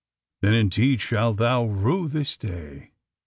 ^^Then 0.43 0.59
indeed 0.59 0.99
shalt 0.99 1.37
thou 1.37 1.63
rue 1.63 2.07
this 2.07 2.35
day!" 2.35 2.89